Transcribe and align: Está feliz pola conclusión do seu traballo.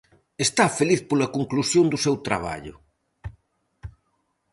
Está 0.45 0.65
feliz 0.79 1.01
pola 1.09 1.31
conclusión 1.37 1.85
do 1.89 2.01
seu 2.05 2.15
traballo. 2.27 2.75